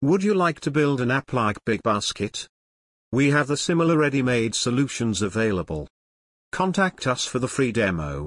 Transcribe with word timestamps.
Would 0.00 0.22
you 0.22 0.32
like 0.32 0.60
to 0.60 0.70
build 0.70 1.00
an 1.00 1.10
app 1.10 1.32
like 1.32 1.64
BigBasket? 1.64 2.46
We 3.10 3.30
have 3.30 3.48
the 3.48 3.56
similar 3.56 3.96
ready-made 3.96 4.54
solutions 4.54 5.22
available. 5.22 5.88
Contact 6.52 7.08
us 7.08 7.24
for 7.24 7.40
the 7.40 7.48
free 7.48 7.72
demo. 7.72 8.26